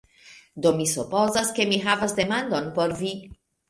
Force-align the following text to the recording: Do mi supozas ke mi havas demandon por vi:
Do 0.65 0.71
mi 0.77 0.87
supozas 0.93 1.53
ke 1.61 1.69
mi 1.75 1.81
havas 1.87 2.19
demandon 2.25 2.77
por 2.81 3.01
vi: 3.07 3.19